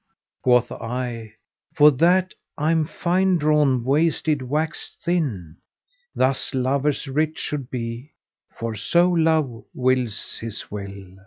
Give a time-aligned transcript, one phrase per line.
[0.41, 1.33] Quoth I,
[1.75, 8.13] 'for that I'm fine drawn wasted, waxed thin, * Thus lovers' writ Should be,
[8.51, 11.19] for so Love wills his will.